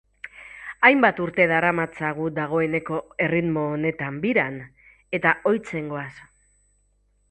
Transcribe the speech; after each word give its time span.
Hainbat 0.87 1.21
urte 1.25 1.45
daramatzagu 1.51 2.31
dagoeneko 2.39 3.03
erritmo 3.29 3.69
honetan 3.77 4.21
biran, 4.27 4.61
eta 5.21 5.39
ohitzen 5.53 5.97
goaz. 5.97 6.13